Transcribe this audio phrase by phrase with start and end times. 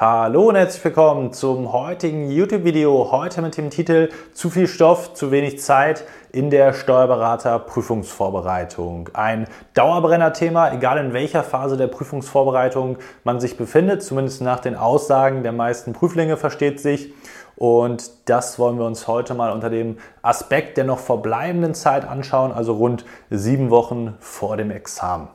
[0.00, 3.12] Hallo und herzlich willkommen zum heutigen YouTube-Video.
[3.12, 9.10] Heute mit dem Titel Zu viel Stoff, zu wenig Zeit in der Steuerberater-Prüfungsvorbereitung.
[9.12, 15.42] Ein Dauerbrenner-Thema, egal in welcher Phase der Prüfungsvorbereitung man sich befindet, zumindest nach den Aussagen
[15.42, 17.12] der meisten Prüflinge versteht sich.
[17.56, 22.52] Und das wollen wir uns heute mal unter dem Aspekt der noch verbleibenden Zeit anschauen,
[22.52, 25.28] also rund sieben Wochen vor dem Examen.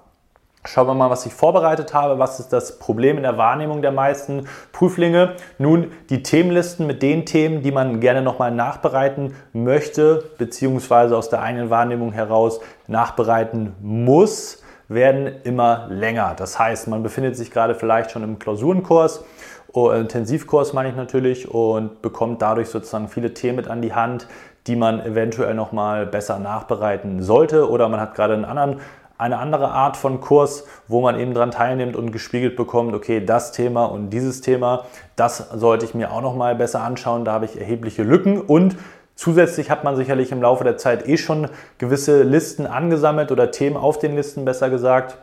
[0.67, 2.17] Schauen wir mal, was ich vorbereitet habe.
[2.17, 5.35] Was ist das Problem in der Wahrnehmung der meisten Prüflinge?
[5.59, 11.43] Nun, die Themenlisten mit den Themen, die man gerne nochmal nachbereiten möchte, beziehungsweise aus der
[11.43, 16.33] eigenen Wahrnehmung heraus nachbereiten muss, werden immer länger.
[16.35, 19.23] Das heißt, man befindet sich gerade vielleicht schon im Klausurenkurs,
[19.71, 24.27] oh, Intensivkurs meine ich natürlich, und bekommt dadurch sozusagen viele Themen mit an die Hand,
[24.67, 28.79] die man eventuell nochmal besser nachbereiten sollte oder man hat gerade einen anderen
[29.17, 33.51] eine andere Art von Kurs, wo man eben daran teilnimmt und gespiegelt bekommt, okay, das
[33.51, 34.85] Thema und dieses Thema,
[35.15, 38.41] das sollte ich mir auch noch mal besser anschauen, da habe ich erhebliche Lücken.
[38.41, 38.75] Und
[39.15, 43.77] Zusätzlich hat man sicherlich im Laufe der Zeit eh schon gewisse Listen angesammelt oder Themen
[43.77, 45.17] auf den Listen besser gesagt,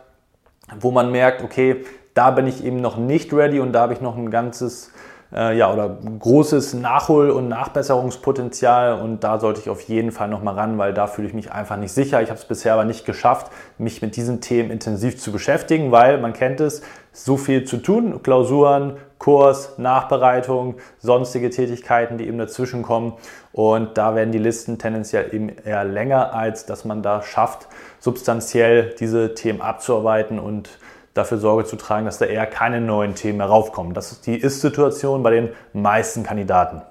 [0.80, 4.00] wo man merkt, okay, da bin ich eben noch nicht ready und da habe ich
[4.00, 4.92] noch ein ganzes
[5.34, 9.00] äh, ja, oder großes Nachhol- und Nachbesserungspotenzial.
[9.00, 11.76] Und da sollte ich auf jeden Fall nochmal ran, weil da fühle ich mich einfach
[11.76, 12.22] nicht sicher.
[12.22, 16.18] Ich habe es bisher aber nicht geschafft, mich mit diesen Themen intensiv zu beschäftigen, weil
[16.18, 16.82] man kennt es,
[17.14, 23.12] so viel zu tun, Klausuren, Kurs, Nachbereitung, sonstige Tätigkeiten, die eben dazwischen kommen.
[23.52, 27.68] Und da werden die Listen tendenziell eben eher länger, als dass man da schafft,
[28.00, 30.70] substanziell diese Themen abzuarbeiten und
[31.14, 33.94] dafür Sorge zu tragen, dass da eher keine neuen Themen mehr raufkommen.
[33.94, 36.82] Das ist die Ist-Situation bei den meisten Kandidaten.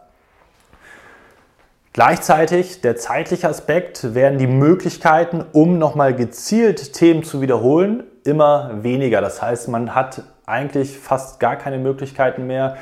[1.93, 9.19] Gleichzeitig der zeitliche Aspekt werden die Möglichkeiten, um nochmal gezielt Themen zu wiederholen, immer weniger.
[9.19, 12.77] Das heißt, man hat eigentlich fast gar keine Möglichkeiten mehr,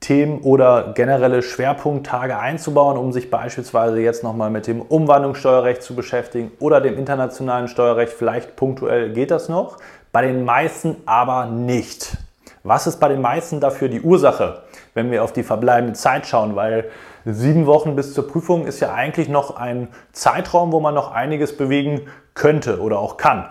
[0.00, 6.52] Themen oder generelle Schwerpunkttage einzubauen, um sich beispielsweise jetzt nochmal mit dem Umwandlungssteuerrecht zu beschäftigen
[6.58, 8.14] oder dem internationalen Steuerrecht.
[8.14, 9.76] Vielleicht punktuell geht das noch,
[10.12, 12.16] bei den meisten aber nicht.
[12.62, 14.62] Was ist bei den meisten dafür die Ursache,
[14.94, 16.56] wenn wir auf die verbleibende Zeit schauen?
[16.56, 16.90] Weil
[17.24, 21.56] sieben Wochen bis zur Prüfung ist ja eigentlich noch ein Zeitraum, wo man noch einiges
[21.56, 22.02] bewegen
[22.34, 23.46] könnte oder auch kann.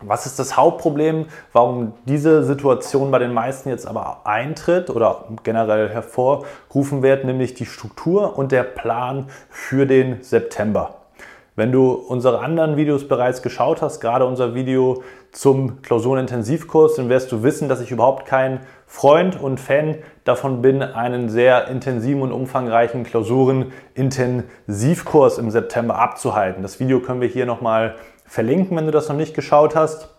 [0.00, 5.88] Was ist das Hauptproblem, warum diese Situation bei den meisten jetzt aber eintritt oder generell
[5.88, 10.94] hervorgerufen wird, nämlich die Struktur und der Plan für den September?
[11.58, 15.02] Wenn du unsere anderen Videos bereits geschaut hast, gerade unser Video
[15.32, 20.82] zum Klausurenintensivkurs, dann wirst du wissen, dass ich überhaupt kein Freund und Fan davon bin,
[20.82, 26.62] einen sehr intensiven und umfangreichen Klausurenintensivkurs im September abzuhalten.
[26.62, 30.14] Das Video können wir hier nochmal verlinken, wenn du das noch nicht geschaut hast.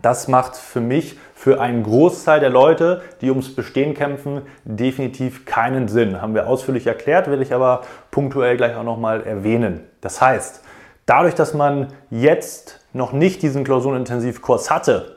[0.00, 5.88] Das macht für mich, für einen Großteil der Leute, die ums Bestehen kämpfen, definitiv keinen
[5.88, 6.22] Sinn.
[6.22, 7.80] Haben wir ausführlich erklärt, will ich aber
[8.12, 9.89] punktuell gleich auch nochmal erwähnen.
[10.00, 10.62] Das heißt,
[11.06, 15.16] dadurch, dass man jetzt noch nicht diesen Klausurenintensivkurs hatte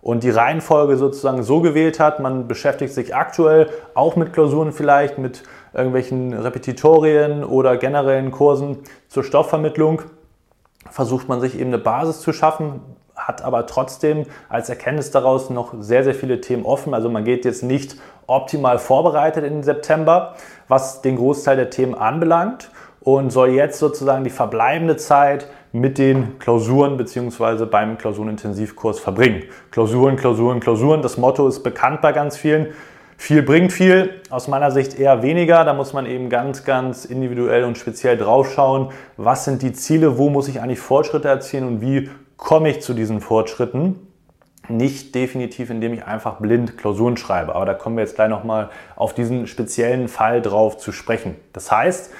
[0.00, 5.18] und die Reihenfolge sozusagen so gewählt hat, man beschäftigt sich aktuell auch mit Klausuren vielleicht,
[5.18, 5.42] mit
[5.74, 10.02] irgendwelchen Repetitorien oder generellen Kursen zur Stoffvermittlung,
[10.90, 12.80] versucht man sich eben eine Basis zu schaffen,
[13.14, 16.94] hat aber trotzdem als Erkenntnis daraus noch sehr, sehr viele Themen offen.
[16.94, 20.34] Also man geht jetzt nicht optimal vorbereitet in den September,
[20.68, 26.38] was den Großteil der Themen anbelangt und soll jetzt sozusagen die verbleibende Zeit mit den
[26.38, 27.64] Klausuren bzw.
[27.64, 29.44] beim Klausurenintensivkurs verbringen.
[29.70, 31.02] Klausuren, Klausuren, Klausuren.
[31.02, 32.68] Das Motto ist bekannt bei ganz vielen.
[33.16, 35.64] Viel bringt viel, aus meiner Sicht eher weniger.
[35.64, 38.88] Da muss man eben ganz, ganz individuell und speziell draufschauen,
[39.18, 42.08] was sind die Ziele, wo muss ich eigentlich Fortschritte erzielen und wie
[42.38, 43.96] komme ich zu diesen Fortschritten.
[44.68, 47.54] Nicht definitiv, indem ich einfach blind Klausuren schreibe.
[47.54, 51.36] Aber da kommen wir jetzt gleich nochmal auf diesen speziellen Fall drauf zu sprechen.
[51.52, 52.10] Das heißt,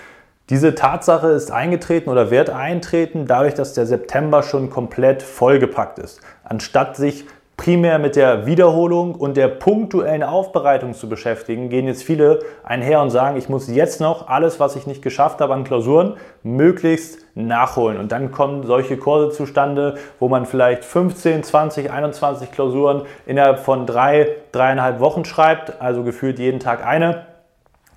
[0.51, 6.21] diese Tatsache ist eingetreten oder wird eintreten, dadurch, dass der September schon komplett vollgepackt ist.
[6.43, 7.25] Anstatt sich
[7.57, 13.11] primär mit der Wiederholung und der punktuellen Aufbereitung zu beschäftigen, gehen jetzt viele einher und
[13.11, 17.99] sagen, ich muss jetzt noch alles, was ich nicht geschafft habe an Klausuren, möglichst nachholen.
[17.99, 23.87] Und dann kommen solche Kurse zustande, wo man vielleicht 15, 20, 21 Klausuren innerhalb von
[23.87, 27.27] drei, dreieinhalb Wochen schreibt, also gefühlt jeden Tag eine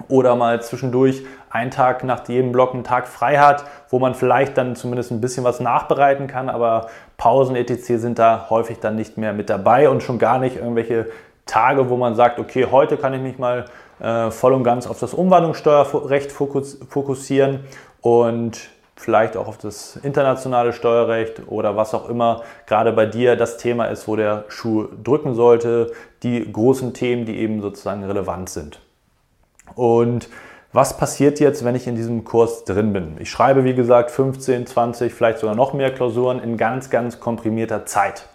[0.10, 1.24] oder mal zwischendurch
[1.54, 5.22] einen Tag nach jedem Block einen Tag frei hat, wo man vielleicht dann zumindest ein
[5.22, 8.00] bisschen was nachbereiten kann, aber Pausen etc.
[8.00, 11.06] sind da häufig dann nicht mehr mit dabei und schon gar nicht irgendwelche
[11.46, 13.66] Tage, wo man sagt, okay, heute kann ich mich mal
[14.00, 17.60] äh, voll und ganz auf das Umwandlungssteuerrecht fokus fokussieren
[18.02, 18.60] und
[18.96, 23.86] vielleicht auch auf das internationale Steuerrecht oder was auch immer gerade bei dir das Thema
[23.86, 25.92] ist, wo der Schuh drücken sollte,
[26.24, 28.80] die großen Themen, die eben sozusagen relevant sind.
[29.76, 30.30] Und
[30.74, 33.18] was passiert jetzt, wenn ich in diesem Kurs drin bin?
[33.20, 37.86] Ich schreibe, wie gesagt, 15, 20, vielleicht sogar noch mehr Klausuren in ganz, ganz komprimierter
[37.86, 38.28] Zeit.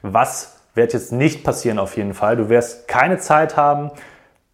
[0.00, 2.36] Was wird jetzt nicht passieren auf jeden Fall?
[2.36, 3.90] Du wirst keine Zeit haben,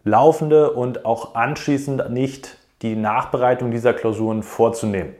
[0.02, 5.14] laufende und auch anschließend nicht die Nachbereitung dieser Klausuren vorzunehmen.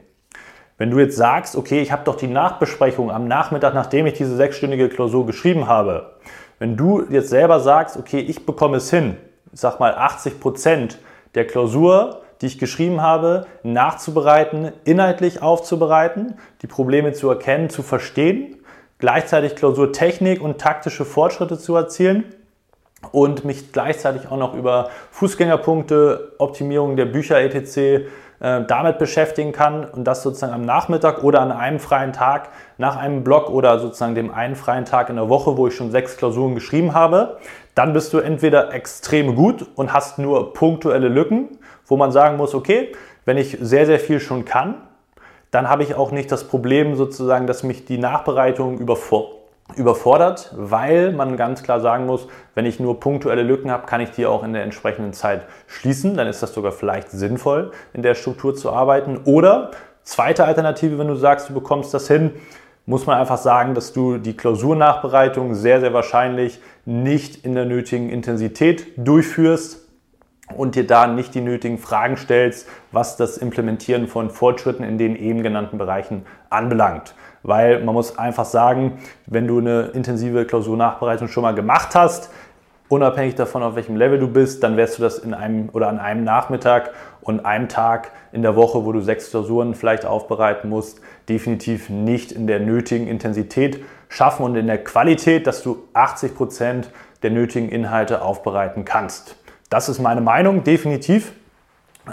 [0.77, 4.35] Wenn du jetzt sagst, okay, ich habe doch die Nachbesprechung am Nachmittag, nachdem ich diese
[4.35, 6.15] sechsstündige Klausur geschrieben habe,
[6.57, 9.15] wenn du jetzt selber sagst, okay, ich bekomme es hin,
[9.53, 10.99] sag mal 80 Prozent
[11.35, 18.55] der Klausur, die ich geschrieben habe, nachzubereiten, inhaltlich aufzubereiten, die Probleme zu erkennen, zu verstehen,
[18.97, 22.23] gleichzeitig Klausurtechnik und taktische Fortschritte zu erzielen
[23.11, 28.07] und mich gleichzeitig auch noch über Fußgängerpunkte, Optimierung der Bücher etc
[28.39, 32.95] äh, damit beschäftigen kann und das sozusagen am Nachmittag oder an einem freien Tag nach
[32.95, 36.17] einem Block oder sozusagen dem einen freien Tag in der Woche, wo ich schon sechs
[36.17, 37.37] Klausuren geschrieben habe,
[37.75, 42.55] dann bist du entweder extrem gut und hast nur punktuelle Lücken, wo man sagen muss,
[42.55, 42.93] okay,
[43.25, 44.75] wenn ich sehr, sehr viel schon kann,
[45.51, 49.38] dann habe ich auch nicht das Problem sozusagen, dass mich die Nachbereitung überfordert
[49.75, 54.11] überfordert, weil man ganz klar sagen muss, wenn ich nur punktuelle Lücken habe, kann ich
[54.11, 56.15] die auch in der entsprechenden Zeit schließen.
[56.15, 59.19] Dann ist das sogar vielleicht sinnvoll, in der Struktur zu arbeiten.
[59.25, 59.71] Oder
[60.03, 62.31] zweite Alternative, wenn du sagst, du bekommst das hin,
[62.85, 68.09] muss man einfach sagen, dass du die Klausurnachbereitung sehr, sehr wahrscheinlich nicht in der nötigen
[68.09, 69.87] Intensität durchführst
[70.55, 75.15] und dir da nicht die nötigen Fragen stellst, was das Implementieren von Fortschritten in den
[75.15, 77.13] eben genannten Bereichen anbelangt
[77.43, 82.31] weil man muss einfach sagen, wenn du eine intensive Klausurnachbereitung schon mal gemacht hast,
[82.89, 85.99] unabhängig davon, auf welchem Level du bist, dann wirst du das in einem oder an
[85.99, 86.91] einem Nachmittag
[87.21, 90.99] und einem Tag in der Woche, wo du sechs Klausuren vielleicht aufbereiten musst,
[91.29, 96.91] definitiv nicht in der nötigen Intensität schaffen und in der Qualität, dass du 80 Prozent
[97.21, 99.35] der nötigen Inhalte aufbereiten kannst.
[99.69, 101.33] Das ist meine Meinung, definitiv.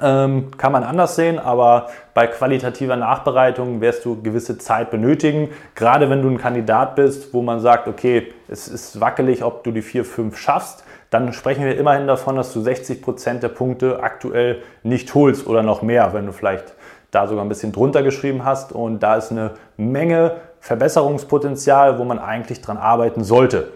[0.02, 5.50] Ähm, kann man anders sehen, aber bei qualitativer Nachbereitung wirst du gewisse Zeit benötigen.
[5.74, 9.70] Gerade wenn du ein Kandidat bist, wo man sagt, okay, es ist wackelig, ob du
[9.70, 14.02] die 4, 5 schaffst, dann sprechen wir immerhin davon, dass du 60 Prozent der Punkte
[14.02, 16.74] aktuell nicht holst oder noch mehr, wenn du vielleicht
[17.10, 18.72] da sogar ein bisschen drunter geschrieben hast.
[18.72, 23.68] Und da ist eine Menge Verbesserungspotenzial, wo man eigentlich dran arbeiten sollte.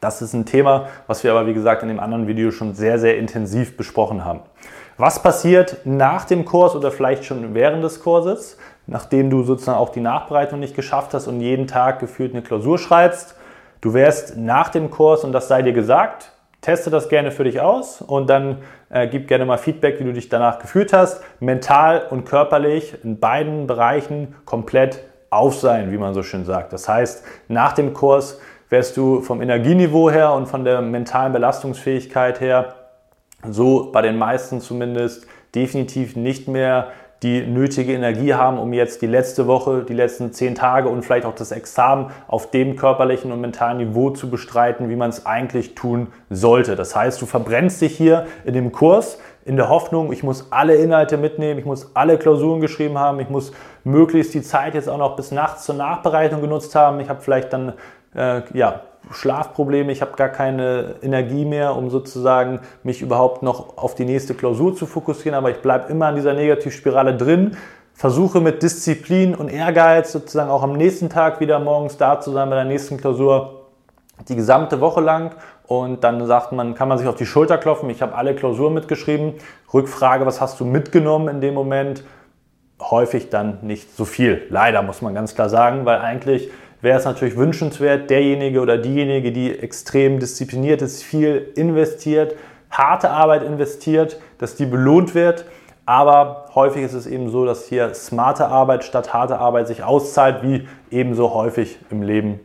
[0.00, 2.98] Das ist ein Thema, was wir aber wie gesagt in dem anderen Video schon sehr,
[2.98, 4.40] sehr intensiv besprochen haben.
[4.98, 8.56] Was passiert nach dem Kurs oder vielleicht schon während des Kurses,
[8.86, 12.78] nachdem du sozusagen auch die Nachbereitung nicht geschafft hast und jeden Tag gefühlt eine Klausur
[12.78, 13.36] schreibst?
[13.82, 16.32] Du wärst nach dem Kurs, und das sei dir gesagt,
[16.62, 18.58] teste das gerne für dich aus und dann
[18.88, 21.22] äh, gib gerne mal Feedback, wie du dich danach gefühlt hast.
[21.40, 26.72] Mental und körperlich in beiden Bereichen komplett auf sein, wie man so schön sagt.
[26.72, 32.40] Das heißt, nach dem Kurs wärst du vom Energieniveau her und von der mentalen Belastungsfähigkeit
[32.40, 32.74] her
[33.48, 36.88] so bei den meisten zumindest definitiv nicht mehr
[37.22, 41.24] die nötige Energie haben, um jetzt die letzte Woche, die letzten zehn Tage und vielleicht
[41.24, 45.74] auch das Examen auf dem körperlichen und mentalen Niveau zu bestreiten, wie man es eigentlich
[45.74, 46.76] tun sollte.
[46.76, 50.74] Das heißt, du verbrennst dich hier in dem Kurs in der Hoffnung, ich muss alle
[50.74, 53.52] Inhalte mitnehmen, ich muss alle Klausuren geschrieben haben, ich muss
[53.84, 56.98] möglichst die Zeit jetzt auch noch bis nachts zur Nachbereitung genutzt haben.
[56.98, 57.72] Ich habe vielleicht dann
[58.16, 58.80] äh, ja,
[59.12, 64.34] Schlafprobleme, ich habe gar keine Energie mehr, um sozusagen mich überhaupt noch auf die nächste
[64.34, 67.56] Klausur zu fokussieren, aber ich bleibe immer an dieser Negativspirale drin,
[67.94, 72.50] versuche mit Disziplin und Ehrgeiz sozusagen auch am nächsten Tag wieder morgens da zu sein
[72.50, 73.66] bei der nächsten Klausur,
[74.28, 77.88] die gesamte Woche lang und dann sagt man, kann man sich auf die Schulter klopfen,
[77.90, 79.34] ich habe alle Klausuren mitgeschrieben,
[79.72, 82.02] Rückfrage, was hast du mitgenommen in dem Moment?
[82.80, 84.42] Häufig dann nicht so viel.
[84.50, 89.32] Leider muss man ganz klar sagen, weil eigentlich wäre es natürlich wünschenswert, derjenige oder diejenige,
[89.32, 92.36] die extrem diszipliniert ist, viel investiert,
[92.70, 95.44] harte Arbeit investiert, dass die belohnt wird.
[95.86, 100.42] Aber häufig ist es eben so, dass hier smarte Arbeit statt harte Arbeit sich auszahlt,
[100.42, 102.40] wie ebenso häufig im Leben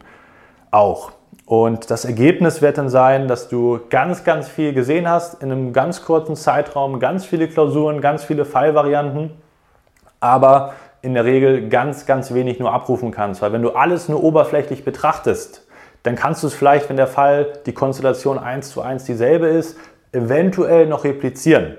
[0.69, 1.11] auch.
[1.45, 5.73] Und das Ergebnis wird dann sein, dass du ganz, ganz viel gesehen hast in einem
[5.73, 9.31] ganz kurzen Zeitraum, ganz viele Klausuren, ganz viele Fallvarianten,
[10.19, 13.41] aber in der Regel ganz, ganz wenig nur abrufen kannst.
[13.41, 15.67] Weil wenn du alles nur oberflächlich betrachtest,
[16.03, 19.77] dann kannst du es vielleicht, wenn der Fall die Konstellation 1 zu 1 dieselbe ist,
[20.12, 21.75] eventuell noch replizieren.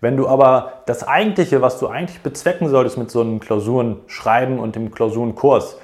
[0.00, 4.74] Wenn du aber das Eigentliche, was du eigentlich bezwecken solltest mit so einem Klausurenschreiben und
[4.74, 5.78] dem Klausurenkurs,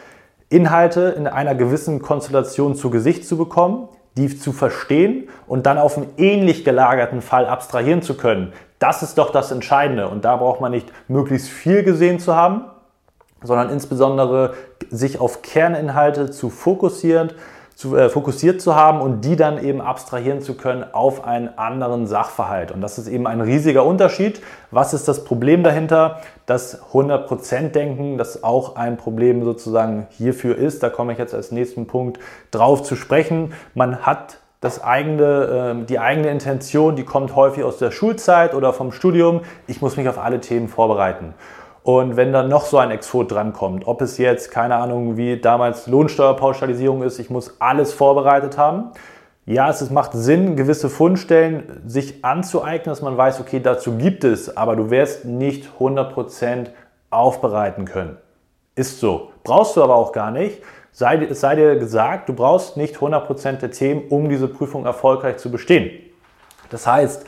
[0.49, 5.97] Inhalte in einer gewissen Konstellation zu Gesicht zu bekommen, die zu verstehen und dann auf
[5.97, 10.09] einen ähnlich gelagerten Fall abstrahieren zu können, das ist doch das Entscheidende.
[10.09, 12.65] Und da braucht man nicht möglichst viel gesehen zu haben,
[13.43, 14.55] sondern insbesondere
[14.91, 17.33] sich auf Kerninhalte zu fokussieren,
[17.75, 22.09] zu, äh, fokussiert zu haben und die dann eben abstrahieren zu können auf einen anderen
[22.09, 22.73] Sachverhalt.
[22.73, 24.41] Und das ist eben ein riesiger Unterschied.
[24.73, 26.19] Was ist das Problem dahinter?
[26.47, 30.83] Das 100%-Denken, das auch ein Problem sozusagen hierfür ist.
[30.83, 32.19] Da komme ich jetzt als nächsten Punkt
[32.51, 33.53] drauf zu sprechen.
[33.75, 38.73] Man hat das eigene, ähm, die eigene Intention, die kommt häufig aus der Schulzeit oder
[38.73, 39.43] vom Studium.
[39.67, 41.35] Ich muss mich auf alle Themen vorbereiten.
[41.85, 45.87] Und wenn dann noch so ein Exot drankommt, ob es jetzt, keine Ahnung, wie damals
[45.87, 48.91] Lohnsteuerpauschalisierung ist, ich muss alles vorbereitet haben.
[49.47, 54.55] Ja, es macht Sinn, gewisse Fundstellen sich anzueignen, dass man weiß, okay, dazu gibt es,
[54.55, 56.67] aber du wirst nicht 100%
[57.09, 58.19] aufbereiten können.
[58.75, 59.31] Ist so.
[59.43, 60.61] Brauchst du aber auch gar nicht.
[60.99, 65.37] Sei, es sei dir gesagt, du brauchst nicht 100% der Themen, um diese Prüfung erfolgreich
[65.37, 65.93] zu bestehen.
[66.71, 67.25] Das heißt,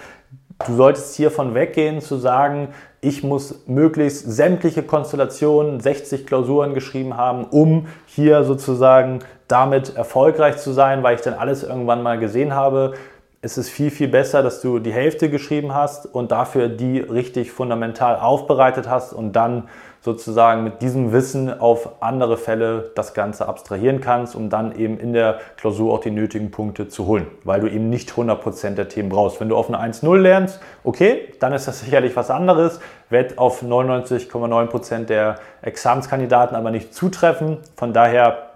[0.67, 7.45] du solltest hiervon weggehen zu sagen, ich muss möglichst sämtliche Konstellationen, 60 Klausuren geschrieben haben,
[7.45, 12.95] um hier sozusagen damit erfolgreich zu sein, weil ich dann alles irgendwann mal gesehen habe.
[13.41, 17.53] Es ist viel, viel besser, dass du die Hälfte geschrieben hast und dafür die richtig
[17.53, 19.69] fundamental aufbereitet hast und dann
[20.03, 25.13] sozusagen mit diesem Wissen auf andere Fälle das Ganze abstrahieren kannst, um dann eben in
[25.13, 29.11] der Klausur auch die nötigen Punkte zu holen, weil du eben nicht 100% der Themen
[29.11, 29.41] brauchst.
[29.41, 32.81] Wenn du auf eine 1-0 lernst, okay, dann ist das sicherlich was anderes,
[33.11, 37.59] wird auf 99,9% der Examenskandidaten aber nicht zutreffen.
[37.77, 38.50] Von daher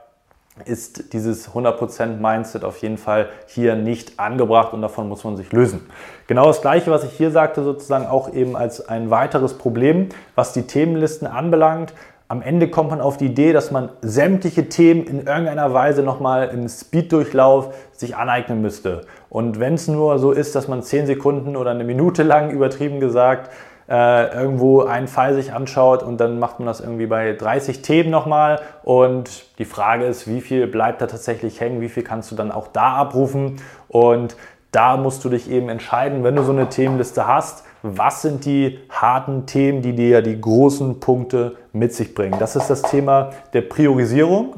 [0.65, 5.53] ist dieses 100% Mindset auf jeden Fall hier nicht angebracht und davon muss man sich
[5.53, 5.81] lösen.
[6.29, 10.53] Genau das gleiche, was ich hier sagte, sozusagen auch eben als ein weiteres Problem, was
[10.53, 11.93] die Themenlisten anbelangt.
[12.29, 16.49] Am Ende kommt man auf die Idee, dass man sämtliche Themen in irgendeiner Weise nochmal
[16.49, 19.03] im Speeddurchlauf sich aneignen müsste.
[19.29, 23.01] Und wenn es nur so ist, dass man 10 Sekunden oder eine Minute lang übertrieben
[23.01, 23.51] gesagt
[23.89, 28.11] äh, irgendwo einen Fall sich anschaut und dann macht man das irgendwie bei 30 Themen
[28.11, 28.61] nochmal.
[28.83, 32.51] Und die Frage ist, wie viel bleibt da tatsächlich hängen, wie viel kannst du dann
[32.51, 33.57] auch da abrufen?
[33.89, 34.37] Und
[34.71, 38.81] da musst du dich eben entscheiden, wenn du so eine Themenliste hast, was sind die
[38.89, 42.39] harten Themen, die dir die großen Punkte mit sich bringen.
[42.39, 44.55] Das ist das Thema der Priorisierung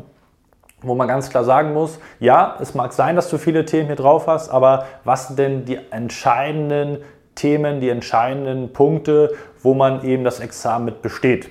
[0.82, 3.96] wo man ganz klar sagen muss, ja, es mag sein, dass du viele Themen hier
[3.96, 6.98] drauf hast, aber was sind denn die entscheidenden
[7.36, 11.48] Themen, die entscheidenden Punkte, wo man eben das Examen mit besteht.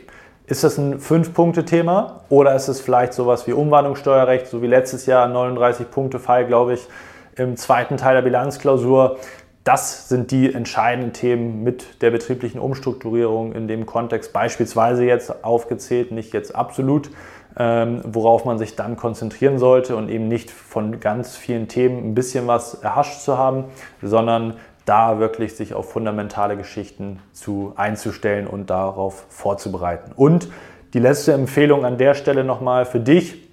[0.47, 5.27] Ist das ein Fünf-Punkte-Thema oder ist es vielleicht sowas wie Umwandlungssteuerrecht, so wie letztes Jahr
[5.27, 6.87] 39-Punkte-Fall, glaube ich,
[7.35, 9.17] im zweiten Teil der Bilanzklausur?
[9.63, 16.11] Das sind die entscheidenden Themen mit der betrieblichen Umstrukturierung in dem Kontext beispielsweise jetzt aufgezählt,
[16.11, 17.09] nicht jetzt absolut,
[17.57, 22.13] ähm, worauf man sich dann konzentrieren sollte und eben nicht von ganz vielen Themen ein
[22.13, 23.63] bisschen was erhascht zu haben,
[24.03, 30.11] sondern da wirklich sich auf fundamentale Geschichten zu einzustellen und darauf vorzubereiten.
[30.15, 30.47] Und
[30.93, 33.43] die letzte Empfehlung an der Stelle nochmal für dich,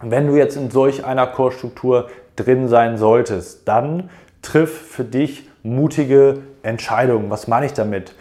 [0.00, 4.10] wenn du jetzt in solch einer Kursstruktur drin sein solltest, dann
[4.42, 7.30] triff für dich mutige Entscheidungen.
[7.30, 8.14] Was meine ich damit?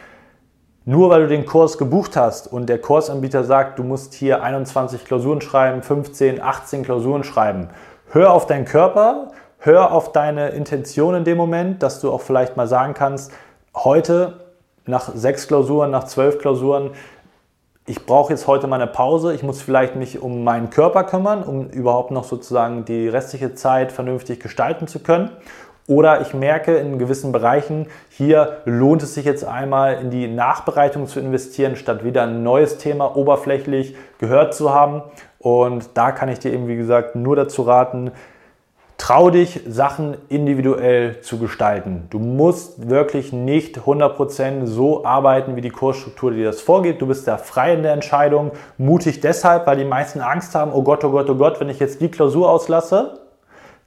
[0.85, 5.03] Nur weil du den Kurs gebucht hast und der Kursanbieter sagt, du musst hier 21
[5.03, 7.67] Klausuren schreiben, 15, 18 Klausuren schreiben,
[8.09, 12.57] hör auf deinen Körper, hör auf deine Intention in dem Moment, dass du auch vielleicht
[12.57, 13.31] mal sagen kannst,
[13.75, 14.41] heute
[14.85, 16.91] nach sechs Klausuren, nach zwölf Klausuren,
[17.89, 21.43] ich brauche jetzt heute mal eine Pause, ich muss vielleicht mich um meinen Körper kümmern,
[21.43, 25.31] um überhaupt noch sozusagen die restliche Zeit vernünftig gestalten zu können.
[25.87, 31.07] Oder ich merke in gewissen Bereichen, hier lohnt es sich jetzt einmal in die Nachbereitung
[31.07, 35.01] zu investieren, statt wieder ein neues Thema oberflächlich gehört zu haben.
[35.39, 38.11] Und da kann ich dir eben, wie gesagt, nur dazu raten,
[38.97, 42.07] Trau dich, Sachen individuell zu gestalten.
[42.09, 46.99] Du musst wirklich nicht 100% so arbeiten, wie die Kursstruktur dir das vorgeht.
[46.99, 48.51] Du bist da frei in der Entscheidung.
[48.79, 51.79] Mutig deshalb, weil die meisten Angst haben, oh Gott, oh Gott, oh Gott, wenn ich
[51.79, 53.19] jetzt die Klausur auslasse,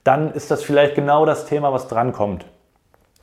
[0.05, 2.47] dann ist das vielleicht genau das Thema, was drankommt.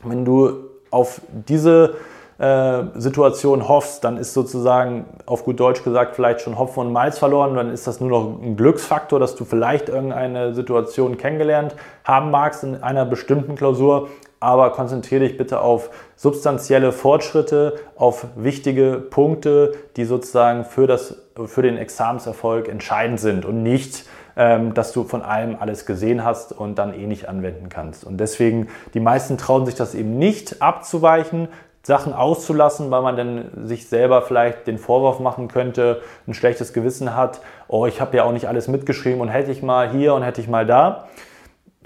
[0.03, 1.96] Wenn du auf diese
[2.39, 7.17] äh, Situation hoffst, dann ist sozusagen auf gut Deutsch gesagt vielleicht schon Hopfen und Malz
[7.17, 7.56] verloren.
[7.56, 12.63] Dann ist das nur noch ein Glücksfaktor, dass du vielleicht irgendeine Situation kennengelernt haben magst
[12.63, 14.10] in einer bestimmten Klausur.
[14.39, 21.15] Aber konzentriere dich bitte auf substanzielle Fortschritte, auf wichtige Punkte, die sozusagen für, das,
[21.48, 24.06] für den Examenserfolg entscheidend sind und nicht
[24.39, 28.03] ähm, dass du von allem alles gesehen hast und dann eh nicht anwenden kannst.
[28.03, 31.48] Und deswegen, die meisten trauen sich das eben nicht abzuweichen,
[31.88, 37.15] Sachen auszulassen, weil man dann sich selber vielleicht den Vorwurf machen könnte, ein schlechtes Gewissen
[37.15, 37.39] hat,
[37.70, 40.41] oh, ich habe ja auch nicht alles mitgeschrieben und hätte ich mal hier und hätte
[40.41, 41.08] ich mal da.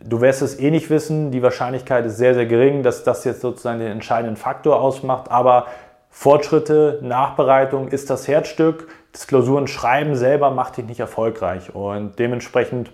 [0.03, 3.41] Du wirst es eh nicht wissen, die Wahrscheinlichkeit ist sehr, sehr gering, dass das jetzt
[3.41, 5.67] sozusagen den entscheidenden Faktor ausmacht, aber
[6.09, 8.87] Fortschritte, Nachbereitung ist das Herzstück.
[9.11, 12.91] Das Klausurenschreiben selber macht dich nicht erfolgreich und dementsprechend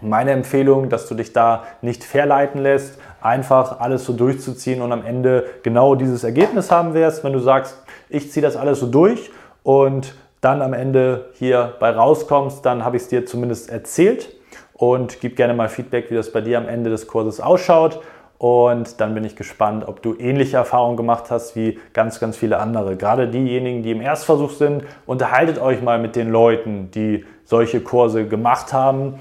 [0.00, 5.04] meine Empfehlung, dass du dich da nicht verleiten lässt, einfach alles so durchzuziehen und am
[5.04, 9.30] Ende genau dieses Ergebnis haben wirst, wenn du sagst, ich ziehe das alles so durch
[9.62, 14.28] und dann am Ende hier bei rauskommst, dann habe ich es dir zumindest erzählt
[14.74, 18.00] und gib gerne mal Feedback, wie das bei dir am Ende des Kurses ausschaut.
[18.38, 22.58] Und dann bin ich gespannt, ob du ähnliche Erfahrungen gemacht hast wie ganz, ganz viele
[22.58, 22.96] andere.
[22.96, 28.26] Gerade diejenigen, die im Erstversuch sind, unterhaltet euch mal mit den Leuten, die solche Kurse
[28.28, 29.14] gemacht haben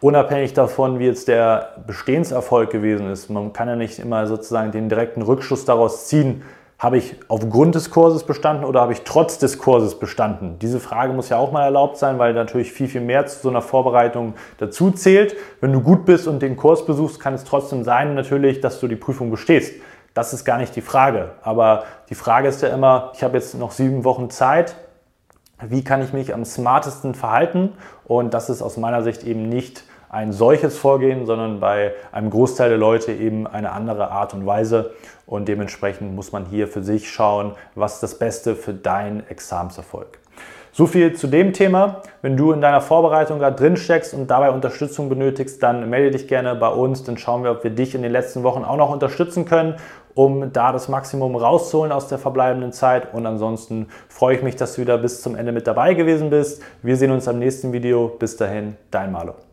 [0.00, 4.88] unabhängig davon, wie jetzt der Bestehenserfolg gewesen ist, man kann ja nicht immer sozusagen den
[4.88, 6.42] direkten Rückschluss daraus ziehen,
[6.78, 10.58] habe ich aufgrund des Kurses bestanden oder habe ich trotz des Kurses bestanden?
[10.60, 13.48] Diese Frage muss ja auch mal erlaubt sein, weil natürlich viel, viel mehr zu so
[13.48, 15.36] einer Vorbereitung dazu zählt.
[15.62, 18.88] Wenn du gut bist und den Kurs besuchst, kann es trotzdem sein natürlich, dass du
[18.88, 19.74] die Prüfung bestehst.
[20.12, 21.30] Das ist gar nicht die Frage.
[21.42, 24.76] Aber die Frage ist ja immer, ich habe jetzt noch sieben Wochen Zeit,
[25.62, 27.72] wie kann ich mich am smartesten verhalten?
[28.04, 32.68] Und das ist aus meiner Sicht eben nicht ein solches Vorgehen, sondern bei einem Großteil
[32.68, 34.92] der Leute eben eine andere Art und Weise.
[35.26, 40.18] Und dementsprechend muss man hier für sich schauen, was ist das Beste für deinen Examenserfolg.
[40.72, 42.02] So viel zu dem Thema.
[42.20, 46.28] Wenn du in deiner Vorbereitung gerade drin steckst und dabei Unterstützung benötigst, dann melde dich
[46.28, 47.02] gerne bei uns.
[47.02, 49.76] Dann schauen wir, ob wir dich in den letzten Wochen auch noch unterstützen können,
[50.16, 53.12] um da das Maximum rauszuholen aus der verbleibenden Zeit.
[53.14, 56.62] Und ansonsten freue ich mich, dass du wieder bis zum Ende mit dabei gewesen bist.
[56.82, 58.08] Wir sehen uns am nächsten Video.
[58.08, 59.45] Bis dahin, dein Malo.